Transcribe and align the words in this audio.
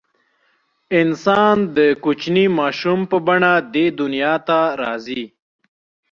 انسان 0.99 1.55
د 1.77 1.77
کوچني 2.03 2.45
ماشوم 2.59 2.99
په 3.11 3.17
بڼه 3.27 3.53
دې 3.73 3.85
دنیا 3.99 4.33
ته 4.47 4.59
راځي. 4.81 5.23